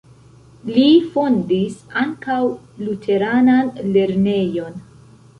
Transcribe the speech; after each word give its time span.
Li 0.75 0.85
fondis 1.17 1.75
ankaŭ 2.03 2.37
luteranan 2.85 3.69
lernejon. 3.91 4.81